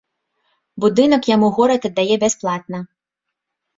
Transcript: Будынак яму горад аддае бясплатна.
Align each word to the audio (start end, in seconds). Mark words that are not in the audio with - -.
Будынак 0.85 1.23
яму 1.35 1.47
горад 1.57 1.81
аддае 1.91 2.15
бясплатна. 2.27 2.79